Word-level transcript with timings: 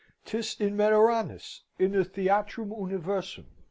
"'Tis 0.25 0.55
in 0.59 0.75
'Meteranus,' 0.75 1.61
in 1.77 1.91
the 1.91 2.03
Theatrum 2.03 2.71
Universum. 2.71 3.45